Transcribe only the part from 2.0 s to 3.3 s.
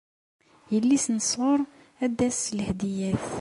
ad d-tas s lehdiyat.